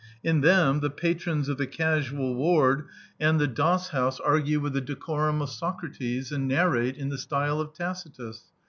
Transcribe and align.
In 0.23 0.41
them 0.41 0.79
the 0.79 0.89
patrons 0.89 1.47
of 1.47 1.59
the 1.59 1.67
casual 1.67 2.33
ward 2.33 2.87
and 3.19 3.39
the 3.39 3.45
does 3.45 3.55
[vii] 3.55 3.55
D,i.,.db, 3.55 3.55
Google 3.55 3.65
Preface 3.65 3.87
house 3.89 4.19
argue 4.25 4.59
with 4.59 4.73
the 4.73 4.81
decorum 4.81 5.41
of 5.43 5.49
Socrates, 5.51 6.31
and 6.31 6.47
nar 6.47 6.71
rate 6.71 6.97
in 6.97 7.09
the 7.09 7.19
style 7.19 7.59
of 7.61 7.71
Tacitus. 7.75 8.45